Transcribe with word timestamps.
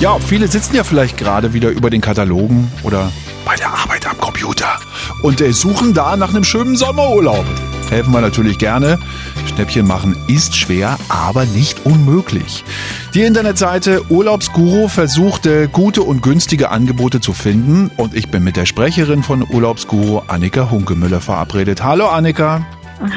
Ja, 0.00 0.18
viele 0.18 0.48
sitzen 0.48 0.76
ja 0.76 0.82
vielleicht 0.82 1.18
gerade 1.18 1.52
wieder 1.52 1.68
über 1.68 1.90
den 1.90 2.00
Katalogen 2.00 2.72
oder 2.84 3.12
bei 3.44 3.54
der 3.56 3.68
Arbeit 3.68 4.08
am 4.08 4.16
Computer 4.16 4.80
und 5.20 5.42
äh, 5.42 5.52
suchen 5.52 5.92
da 5.92 6.16
nach 6.16 6.30
einem 6.30 6.42
schönen 6.42 6.74
Sommerurlaub. 6.74 7.44
Helfen 7.90 8.10
wir 8.10 8.22
natürlich 8.22 8.56
gerne. 8.56 8.98
Schnäppchen 9.46 9.86
machen 9.86 10.16
ist 10.26 10.56
schwer, 10.56 10.96
aber 11.10 11.44
nicht 11.44 11.84
unmöglich. 11.84 12.64
Die 13.12 13.20
Internetseite 13.20 14.10
Urlaubsguru 14.10 14.88
versucht, 14.88 15.44
äh, 15.44 15.68
gute 15.70 16.00
und 16.00 16.22
günstige 16.22 16.70
Angebote 16.70 17.20
zu 17.20 17.34
finden 17.34 17.90
und 17.98 18.14
ich 18.14 18.30
bin 18.30 18.42
mit 18.42 18.56
der 18.56 18.64
Sprecherin 18.64 19.22
von 19.22 19.46
Urlaubsguru 19.46 20.22
Annika 20.28 20.70
Hunkemüller 20.70 21.20
verabredet. 21.20 21.84
Hallo 21.84 22.08
Annika. 22.08 22.64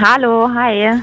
Hallo, 0.02 0.50
hi. 0.54 1.02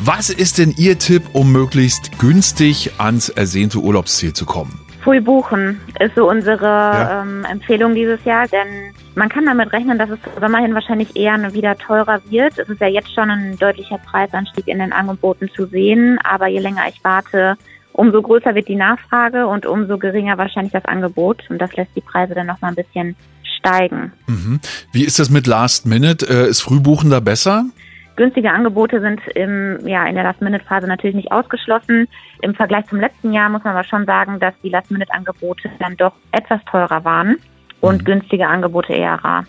Was 0.00 0.28
ist 0.28 0.58
denn 0.58 0.74
Ihr 0.76 0.98
Tipp, 0.98 1.22
um 1.32 1.50
möglichst 1.50 2.18
günstig 2.18 2.90
ans 2.98 3.30
ersehnte 3.30 3.78
Urlaubsziel 3.78 4.34
zu 4.34 4.44
kommen? 4.44 4.83
Früh 5.04 5.20
buchen 5.20 5.80
ist 6.00 6.14
so 6.16 6.28
unsere 6.28 6.64
Ja. 6.64 7.22
ähm, 7.22 7.44
Empfehlung 7.44 7.94
dieses 7.94 8.24
Jahr, 8.24 8.48
denn 8.48 8.94
man 9.14 9.28
kann 9.28 9.44
damit 9.44 9.70
rechnen, 9.72 9.98
dass 9.98 10.08
es 10.08 10.18
zum 10.22 10.32
Sommer 10.40 10.58
hin 10.58 10.74
wahrscheinlich 10.74 11.14
eher 11.14 11.36
wieder 11.52 11.76
teurer 11.76 12.20
wird. 12.30 12.58
Es 12.58 12.70
ist 12.70 12.80
ja 12.80 12.88
jetzt 12.88 13.14
schon 13.14 13.30
ein 13.30 13.58
deutlicher 13.58 13.98
Preisanstieg 13.98 14.66
in 14.66 14.78
den 14.78 14.94
Angeboten 14.94 15.50
zu 15.54 15.66
sehen, 15.66 16.18
aber 16.24 16.46
je 16.46 16.58
länger 16.58 16.88
ich 16.88 17.04
warte, 17.04 17.56
umso 17.92 18.22
größer 18.22 18.54
wird 18.54 18.66
die 18.66 18.76
Nachfrage 18.76 19.46
und 19.46 19.66
umso 19.66 19.98
geringer 19.98 20.38
wahrscheinlich 20.38 20.72
das 20.72 20.86
Angebot 20.86 21.42
und 21.50 21.58
das 21.58 21.76
lässt 21.76 21.94
die 21.94 22.00
Preise 22.00 22.34
dann 22.34 22.46
noch 22.46 22.62
mal 22.62 22.68
ein 22.68 22.74
bisschen 22.74 23.14
steigen. 23.58 24.12
Mhm. 24.26 24.58
Wie 24.92 25.04
ist 25.04 25.18
das 25.18 25.28
mit 25.28 25.46
Last 25.46 25.84
Minute? 25.84 26.26
Äh, 26.26 26.48
ist 26.48 26.62
Frühbuchen 26.62 27.10
da 27.10 27.20
besser? 27.20 27.66
Günstige 28.16 28.52
Angebote 28.52 29.00
sind 29.00 29.20
im, 29.34 29.86
ja, 29.86 30.06
in 30.06 30.14
der 30.14 30.24
Last-Minute-Phase 30.24 30.86
natürlich 30.86 31.16
nicht 31.16 31.32
ausgeschlossen. 31.32 32.06
Im 32.42 32.54
Vergleich 32.54 32.86
zum 32.86 33.00
letzten 33.00 33.32
Jahr 33.32 33.48
muss 33.48 33.64
man 33.64 33.74
aber 33.74 33.84
schon 33.84 34.06
sagen, 34.06 34.38
dass 34.38 34.54
die 34.62 34.68
Last-Minute-Angebote 34.68 35.70
dann 35.80 35.96
doch 35.96 36.12
etwas 36.32 36.64
teurer 36.64 37.04
waren 37.04 37.36
und 37.80 38.02
Mhm. 38.02 38.04
günstige 38.04 38.46
Angebote 38.46 38.92
eher 38.92 39.14
rar. 39.14 39.44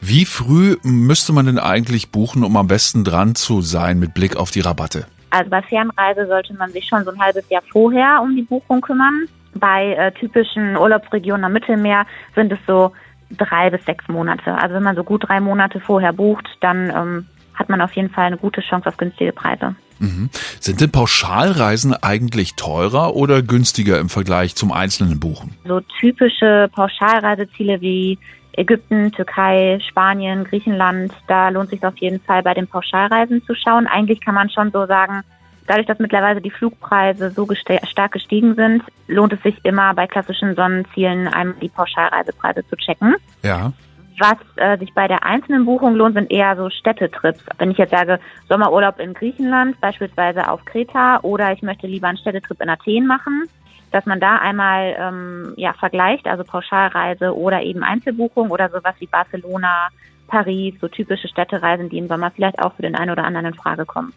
Wie 0.00 0.24
früh 0.24 0.76
müsste 0.82 1.32
man 1.32 1.46
denn 1.46 1.58
eigentlich 1.58 2.10
buchen, 2.10 2.44
um 2.44 2.56
am 2.56 2.66
besten 2.66 3.04
dran 3.04 3.34
zu 3.34 3.60
sein 3.60 3.98
mit 3.98 4.14
Blick 4.14 4.36
auf 4.36 4.50
die 4.50 4.60
Rabatte? 4.60 5.06
Also 5.30 5.50
bei 5.50 5.62
Fernreise 5.62 6.26
sollte 6.26 6.54
man 6.54 6.70
sich 6.70 6.86
schon 6.86 7.04
so 7.04 7.10
ein 7.10 7.20
halbes 7.20 7.48
Jahr 7.50 7.62
vorher 7.70 8.20
um 8.22 8.34
die 8.34 8.42
Buchung 8.42 8.80
kümmern. 8.80 9.26
Bei 9.54 9.94
äh, 9.94 10.12
typischen 10.12 10.76
Urlaubsregionen 10.76 11.44
am 11.44 11.52
Mittelmeer 11.52 12.06
sind 12.34 12.52
es 12.52 12.58
so 12.66 12.92
drei 13.36 13.70
bis 13.70 13.84
sechs 13.84 14.06
Monate. 14.08 14.54
Also 14.54 14.74
wenn 14.74 14.82
man 14.82 14.96
so 14.96 15.04
gut 15.04 15.28
drei 15.28 15.40
Monate 15.40 15.80
vorher 15.80 16.12
bucht, 16.12 16.48
dann 16.60 16.90
ähm, 16.90 17.26
man 17.70 17.80
auf 17.80 17.92
jeden 17.92 18.10
Fall 18.10 18.26
eine 18.26 18.36
gute 18.36 18.60
Chance 18.60 18.88
auf 18.88 18.96
günstige 18.96 19.32
Preise. 19.32 19.74
Mhm. 19.98 20.30
Sind 20.60 20.80
denn 20.80 20.90
Pauschalreisen 20.90 21.94
eigentlich 21.94 22.54
teurer 22.56 23.14
oder 23.14 23.42
günstiger 23.42 23.98
im 23.98 24.08
Vergleich 24.08 24.54
zum 24.56 24.72
einzelnen 24.72 25.20
Buchen? 25.20 25.54
So 25.66 25.80
typische 26.00 26.70
Pauschalreiseziele 26.74 27.80
wie 27.80 28.18
Ägypten, 28.52 29.12
Türkei, 29.12 29.78
Spanien, 29.88 30.44
Griechenland, 30.44 31.12
da 31.28 31.50
lohnt 31.50 31.70
sich 31.70 31.84
auf 31.84 31.96
jeden 31.98 32.20
Fall 32.20 32.42
bei 32.42 32.54
den 32.54 32.66
Pauschalreisen 32.66 33.44
zu 33.44 33.54
schauen. 33.54 33.86
Eigentlich 33.86 34.20
kann 34.20 34.34
man 34.34 34.50
schon 34.50 34.70
so 34.72 34.86
sagen, 34.86 35.22
dadurch, 35.66 35.86
dass 35.86 35.98
mittlerweile 35.98 36.40
die 36.40 36.50
Flugpreise 36.50 37.30
so 37.30 37.46
geste- 37.46 37.80
stark 37.88 38.12
gestiegen 38.12 38.56
sind, 38.56 38.82
lohnt 39.06 39.32
es 39.32 39.42
sich 39.42 39.56
immer 39.64 39.94
bei 39.94 40.06
klassischen 40.06 40.56
Sonnenzielen 40.56 41.28
einmal 41.28 41.56
die 41.62 41.68
Pauschalreisepreise 41.68 42.66
zu 42.68 42.76
checken. 42.76 43.14
Ja. 43.42 43.72
Was 44.20 44.36
äh, 44.56 44.78
sich 44.78 44.92
bei 44.92 45.08
der 45.08 45.24
einzelnen 45.24 45.64
Buchung 45.64 45.94
lohnt, 45.94 46.14
sind 46.14 46.30
eher 46.30 46.54
so 46.54 46.68
Städtetrips. 46.68 47.40
Wenn 47.56 47.70
ich 47.70 47.78
jetzt 47.78 47.90
sage, 47.90 48.20
Sommerurlaub 48.50 49.00
in 49.00 49.14
Griechenland, 49.14 49.80
beispielsweise 49.80 50.48
auf 50.48 50.62
Kreta, 50.66 51.20
oder 51.22 51.52
ich 51.52 51.62
möchte 51.62 51.86
lieber 51.86 52.08
einen 52.08 52.18
Städtetrip 52.18 52.60
in 52.60 52.68
Athen 52.68 53.06
machen, 53.06 53.44
dass 53.92 54.04
man 54.04 54.20
da 54.20 54.36
einmal 54.36 54.94
ähm, 54.98 55.54
ja, 55.56 55.72
vergleicht, 55.72 56.26
also 56.26 56.44
Pauschalreise 56.44 57.34
oder 57.34 57.62
eben 57.62 57.82
Einzelbuchung 57.82 58.50
oder 58.50 58.68
sowas 58.68 58.94
wie 58.98 59.06
Barcelona, 59.06 59.88
Paris, 60.28 60.74
so 60.82 60.88
typische 60.88 61.28
Städtereisen, 61.28 61.88
die 61.88 61.96
im 61.96 62.08
Sommer 62.08 62.30
vielleicht 62.30 62.58
auch 62.58 62.74
für 62.74 62.82
den 62.82 62.94
einen 62.94 63.10
oder 63.10 63.24
anderen 63.24 63.46
in 63.46 63.54
Frage 63.54 63.86
kommen. 63.86 64.12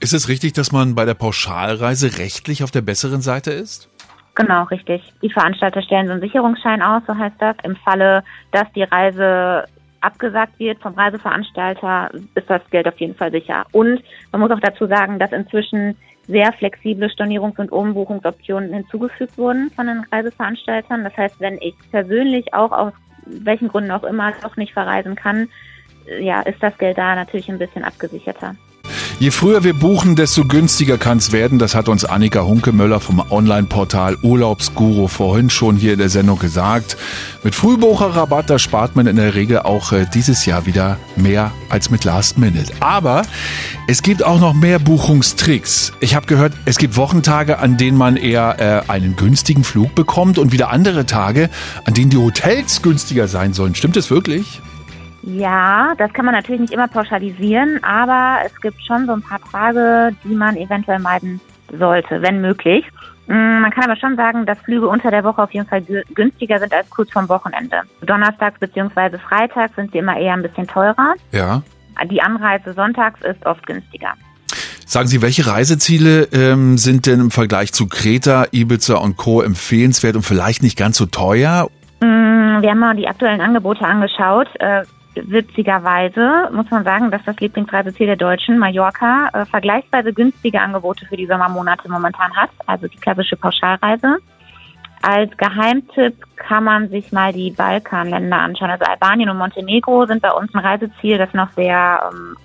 Ist 0.00 0.14
es 0.14 0.28
richtig, 0.28 0.52
dass 0.52 0.70
man 0.70 0.94
bei 0.94 1.04
der 1.04 1.14
Pauschalreise 1.14 2.18
rechtlich 2.18 2.62
auf 2.62 2.70
der 2.70 2.82
besseren 2.82 3.20
Seite 3.22 3.50
ist? 3.50 3.90
Genau, 4.38 4.62
richtig. 4.64 5.02
Die 5.20 5.30
Veranstalter 5.30 5.82
stellen 5.82 6.06
so 6.06 6.12
einen 6.12 6.20
Sicherungsschein 6.20 6.80
aus, 6.80 7.02
so 7.08 7.16
heißt 7.16 7.34
das. 7.40 7.56
Im 7.64 7.74
Falle, 7.74 8.22
dass 8.52 8.70
die 8.72 8.84
Reise 8.84 9.64
abgesagt 10.00 10.60
wird 10.60 10.78
vom 10.78 10.94
Reiseveranstalter, 10.94 12.10
ist 12.36 12.48
das 12.48 12.62
Geld 12.70 12.86
auf 12.86 12.96
jeden 13.00 13.16
Fall 13.16 13.32
sicher. 13.32 13.66
Und 13.72 14.00
man 14.30 14.40
muss 14.40 14.52
auch 14.52 14.60
dazu 14.60 14.86
sagen, 14.86 15.18
dass 15.18 15.32
inzwischen 15.32 15.96
sehr 16.28 16.52
flexible 16.52 17.08
Stornierungs- 17.08 17.58
und 17.58 17.72
Umbuchungsoptionen 17.72 18.72
hinzugefügt 18.72 19.36
wurden 19.38 19.72
von 19.74 19.88
den 19.88 20.06
Reiseveranstaltern. 20.12 21.02
Das 21.02 21.16
heißt, 21.16 21.40
wenn 21.40 21.58
ich 21.60 21.74
persönlich 21.90 22.54
auch 22.54 22.70
aus 22.70 22.92
welchen 23.26 23.66
Gründen 23.66 23.90
auch 23.90 24.04
immer 24.04 24.32
doch 24.40 24.56
nicht 24.56 24.72
verreisen 24.72 25.16
kann, 25.16 25.48
äh, 26.06 26.24
ja, 26.24 26.42
ist 26.42 26.62
das 26.62 26.78
Geld 26.78 26.96
da 26.96 27.16
natürlich 27.16 27.48
ein 27.48 27.58
bisschen 27.58 27.82
abgesicherter. 27.82 28.54
Je 29.20 29.32
früher 29.32 29.64
wir 29.64 29.74
buchen, 29.74 30.14
desto 30.14 30.44
günstiger 30.44 30.96
kann 30.96 31.18
es 31.18 31.32
werden. 31.32 31.58
Das 31.58 31.74
hat 31.74 31.88
uns 31.88 32.04
Annika 32.04 32.42
Hunkemöller 32.42 33.00
vom 33.00 33.20
Online-Portal 33.30 34.16
Urlaubsguru 34.22 35.08
vorhin 35.08 35.50
schon 35.50 35.74
hier 35.74 35.94
in 35.94 35.98
der 35.98 36.08
Sendung 36.08 36.38
gesagt. 36.38 36.96
Mit 37.42 37.56
Frühbucherrabatt, 37.56 38.48
da 38.48 38.60
spart 38.60 38.94
man 38.94 39.08
in 39.08 39.16
der 39.16 39.34
Regel 39.34 39.58
auch 39.58 39.90
äh, 39.90 40.06
dieses 40.14 40.46
Jahr 40.46 40.66
wieder 40.66 40.98
mehr 41.16 41.50
als 41.68 41.90
mit 41.90 42.04
Last 42.04 42.38
Minute. 42.38 42.72
Aber 42.78 43.22
es 43.88 44.02
gibt 44.02 44.22
auch 44.22 44.38
noch 44.38 44.54
mehr 44.54 44.78
Buchungstricks. 44.78 45.94
Ich 45.98 46.14
habe 46.14 46.26
gehört, 46.26 46.52
es 46.64 46.78
gibt 46.78 46.96
Wochentage, 46.96 47.58
an 47.58 47.76
denen 47.76 47.98
man 47.98 48.16
eher 48.16 48.84
äh, 48.86 48.88
einen 48.88 49.16
günstigen 49.16 49.64
Flug 49.64 49.96
bekommt 49.96 50.38
und 50.38 50.52
wieder 50.52 50.70
andere 50.70 51.06
Tage, 51.06 51.50
an 51.84 51.94
denen 51.94 52.10
die 52.10 52.18
Hotels 52.18 52.82
günstiger 52.82 53.26
sein 53.26 53.52
sollen. 53.52 53.74
Stimmt 53.74 53.96
das 53.96 54.10
wirklich? 54.10 54.60
Ja, 55.30 55.92
das 55.98 56.10
kann 56.14 56.24
man 56.24 56.34
natürlich 56.34 56.62
nicht 56.62 56.72
immer 56.72 56.88
pauschalisieren, 56.88 57.84
aber 57.84 58.38
es 58.46 58.58
gibt 58.62 58.82
schon 58.86 59.04
so 59.06 59.12
ein 59.12 59.20
paar 59.22 59.40
Tage, 59.52 60.16
die 60.24 60.34
man 60.34 60.56
eventuell 60.56 60.98
meiden 61.00 61.38
sollte, 61.78 62.22
wenn 62.22 62.40
möglich. 62.40 62.82
Mm, 63.26 63.60
Man 63.60 63.70
kann 63.70 63.84
aber 63.84 63.96
schon 63.96 64.16
sagen, 64.16 64.46
dass 64.46 64.58
Flüge 64.60 64.88
unter 64.88 65.10
der 65.10 65.22
Woche 65.24 65.42
auf 65.42 65.52
jeden 65.52 65.66
Fall 65.68 65.80
gü- 65.80 66.02
günstiger 66.14 66.58
sind 66.58 66.72
als 66.72 66.88
kurz 66.88 67.12
vorm 67.12 67.28
Wochenende. 67.28 67.82
Donnerstags 68.00 68.58
bzw. 68.58 69.18
Freitags 69.18 69.76
sind 69.76 69.92
sie 69.92 69.98
immer 69.98 70.16
eher 70.16 70.32
ein 70.32 70.40
bisschen 70.40 70.66
teurer. 70.66 71.14
Ja. 71.32 71.60
Die 72.10 72.22
Anreise 72.22 72.72
sonntags 72.72 73.20
ist 73.20 73.44
oft 73.44 73.66
günstiger. 73.66 74.14
Sagen 74.86 75.08
Sie, 75.08 75.20
welche 75.20 75.46
Reiseziele 75.46 76.22
ähm, 76.32 76.78
sind 76.78 77.06
denn 77.06 77.20
im 77.20 77.30
Vergleich 77.30 77.74
zu 77.74 77.86
Kreta, 77.86 78.46
Ibiza 78.50 78.94
und 78.96 79.18
Co. 79.18 79.42
empfehlenswert 79.42 80.16
und 80.16 80.22
vielleicht 80.22 80.62
nicht 80.62 80.78
ganz 80.78 80.96
so 80.96 81.04
teuer? 81.04 81.68
Mm, 82.00 82.62
Wir 82.62 82.70
haben 82.70 82.78
mal 82.78 82.96
die 82.96 83.06
aktuellen 83.08 83.42
Angebote 83.42 83.84
angeschaut. 83.84 84.48
Witzigerweise 85.14 86.50
muss 86.52 86.70
man 86.70 86.84
sagen, 86.84 87.10
dass 87.10 87.24
das 87.24 87.36
Lieblingsreiseziel 87.40 88.06
der 88.06 88.16
Deutschen, 88.16 88.58
Mallorca, 88.58 89.28
äh, 89.32 89.44
vergleichsweise 89.46 90.12
günstige 90.12 90.60
Angebote 90.60 91.06
für 91.06 91.16
die 91.16 91.26
Sommermonate 91.26 91.90
momentan 91.90 92.34
hat, 92.36 92.50
also 92.66 92.86
die 92.86 92.98
klassische 92.98 93.36
Pauschalreise. 93.36 94.18
Als 95.02 95.36
Geheimtipp 95.36 96.14
kann 96.36 96.64
man 96.64 96.88
sich 96.88 97.12
mal 97.12 97.32
die 97.32 97.50
Balkanländer 97.50 98.38
anschauen. 98.38 98.70
Also 98.70 98.84
Albanien 98.84 99.30
und 99.30 99.38
Montenegro 99.38 100.06
sind 100.06 100.22
bei 100.22 100.32
uns 100.32 100.52
ein 100.54 100.60
Reiseziel, 100.60 101.18
das 101.18 101.32
noch 101.34 101.50
sehr 101.52 102.10
ähm, 102.12 102.36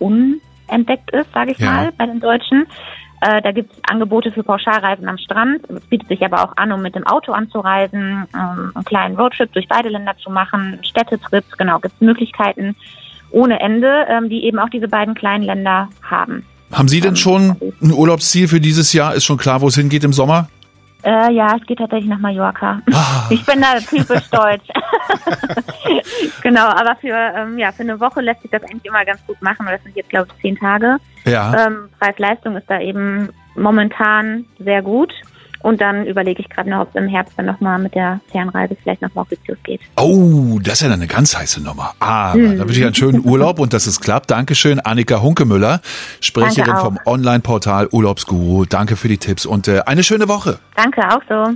unentdeckt 0.67 1.11
ist, 1.11 1.31
sage 1.33 1.51
ich 1.51 1.59
Ja. 1.59 1.71
mal, 1.71 1.91
bei 1.97 2.05
den 2.05 2.19
Deutschen. 2.19 2.67
Äh, 3.23 3.41
da 3.41 3.51
gibt 3.53 3.71
es 3.71 3.79
Angebote 3.89 4.33
für 4.33 4.43
Pauschalreisen 4.43 5.07
am 5.07 5.17
Strand. 5.17 5.61
Es 5.69 5.85
bietet 5.85 6.09
sich 6.09 6.25
aber 6.25 6.43
auch 6.43 6.57
an, 6.57 6.73
um 6.73 6.81
mit 6.81 6.93
dem 6.93 7.07
Auto 7.07 7.31
anzureisen, 7.31 8.27
ähm, 8.33 8.71
einen 8.75 8.83
kleinen 8.83 9.15
Roadtrip 9.15 9.51
durch 9.53 9.67
beide 9.69 9.87
Länder 9.87 10.13
zu 10.21 10.29
machen, 10.29 10.79
Städtetrips, 10.83 11.57
genau, 11.57 11.79
gibt 11.79 11.95
es 11.95 12.01
Möglichkeiten 12.01 12.75
ohne 13.31 13.61
Ende, 13.61 14.05
ähm, 14.09 14.29
die 14.29 14.43
eben 14.43 14.59
auch 14.59 14.69
diese 14.69 14.89
beiden 14.89 15.15
kleinen 15.15 15.43
Länder 15.43 15.87
haben. 16.03 16.45
Haben 16.71 16.87
Sie 16.89 16.99
denn 16.99 17.15
schon 17.15 17.55
ein 17.81 17.91
Urlaubsziel 17.93 18.47
für 18.49 18.59
dieses 18.59 18.91
Jahr? 18.91 19.15
Ist 19.15 19.23
schon 19.23 19.37
klar, 19.37 19.61
wo 19.61 19.67
es 19.67 19.75
hingeht 19.75 20.03
im 20.03 20.11
Sommer? 20.11 20.49
Äh, 21.03 21.33
ja, 21.33 21.55
es 21.55 21.65
geht 21.65 21.79
tatsächlich 21.79 22.09
nach 22.09 22.19
Mallorca. 22.19 22.81
Ah. 22.93 23.27
Ich 23.29 23.45
bin 23.45 23.61
da 23.61 23.79
typisch 23.79 24.29
deutsch. 24.31 24.67
genau, 26.41 26.65
aber 26.67 26.95
für, 26.99 27.09
ähm, 27.15 27.57
ja, 27.57 27.71
für 27.71 27.83
eine 27.83 27.99
Woche 27.99 28.21
lässt 28.21 28.41
sich 28.41 28.51
das 28.51 28.63
eigentlich 28.63 28.85
immer 28.85 29.03
ganz 29.05 29.25
gut 29.25 29.41
machen. 29.41 29.65
Das 29.69 29.81
sind 29.83 29.95
jetzt, 29.95 30.09
glaube 30.09 30.27
ich, 30.35 30.41
zehn 30.41 30.57
Tage. 30.57 30.97
Ja. 31.25 31.67
Ähm, 31.67 31.89
Preis-Leistung 31.99 32.55
ist 32.55 32.69
da 32.69 32.79
eben 32.79 33.29
momentan 33.55 34.45
sehr 34.59 34.81
gut. 34.81 35.13
Und 35.61 35.79
dann 35.79 36.05
überlege 36.05 36.41
ich 36.41 36.49
gerade 36.49 36.69
noch, 36.69 36.81
ob 36.81 36.89
es 36.89 36.95
im 36.95 37.07
Herbst 37.07 37.35
dann 37.37 37.45
nochmal 37.45 37.79
mit 37.79 37.95
der 37.95 38.19
Fernreise 38.33 38.75
vielleicht 38.83 39.01
nach 39.01 39.13
Mauritius 39.15 39.57
geht. 39.63 39.79
Oh, 39.95 40.59
das 40.61 40.73
ist 40.73 40.81
ja 40.81 40.89
dann 40.89 40.99
eine 40.99 41.07
ganz 41.07 41.37
heiße 41.37 41.63
Nummer. 41.63 41.93
Aber 42.01 42.37
Mhm. 42.37 42.57
da 42.57 42.65
wünsche 42.65 42.81
ich 42.81 42.85
einen 42.85 42.95
schönen 42.95 43.23
Urlaub 43.25 43.59
und 43.59 43.71
dass 43.71 43.87
es 43.87 44.01
klappt. 44.01 44.29
Dankeschön, 44.29 44.81
Annika 44.81 45.21
Hunkemüller, 45.21 45.79
Sprecherin 46.19 46.75
vom 46.75 46.99
Online-Portal 47.05 47.87
Urlaubsguru. 47.93 48.65
Danke 48.65 48.97
für 48.97 49.07
die 49.07 49.17
Tipps 49.17 49.45
und 49.45 49.69
äh, 49.69 49.79
eine 49.85 50.03
schöne 50.03 50.27
Woche. 50.27 50.59
Danke, 50.75 51.01
auch 51.07 51.21
so. 51.29 51.53